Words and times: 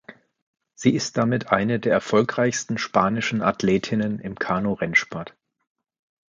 Sie 0.73 0.95
ist 0.95 1.15
damit 1.17 1.51
eine 1.51 1.79
der 1.79 1.93
erfolgreichsten 1.93 2.79
spanischen 2.79 3.43
Athletinnen 3.43 4.17
im 4.17 4.33
Kanurennsport. 4.33 5.35